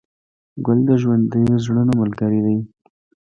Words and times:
ګل 0.65 0.79
د 0.89 0.91
ژوندي 1.01 1.43
زړونو 1.65 1.91
ملګری 2.01 2.39
دی. 2.45 2.57